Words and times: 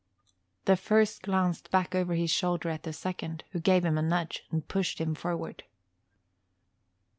The 0.65 0.75
first 0.77 1.21
glanced 1.21 1.69
back 1.69 1.93
over 1.93 2.15
his 2.15 2.31
shoulder 2.31 2.69
at 2.69 2.81
the 2.81 2.91
second, 2.91 3.43
who 3.51 3.59
gave 3.59 3.85
him 3.85 3.99
a 3.99 4.01
nudge 4.01 4.43
and 4.49 4.67
pushed 4.67 4.99
him 4.99 5.13
forward. 5.13 5.63